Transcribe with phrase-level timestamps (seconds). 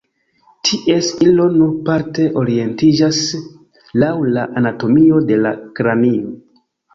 [0.67, 3.19] Ties iro nur parte orientiĝas
[4.05, 6.35] laŭ la anatomio de la kranio.